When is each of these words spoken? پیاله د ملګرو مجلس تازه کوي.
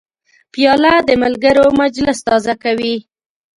پیاله 0.53 0.93
د 1.07 1.09
ملګرو 1.23 1.65
مجلس 1.81 2.19
تازه 2.27 2.53
کوي. 2.63 2.95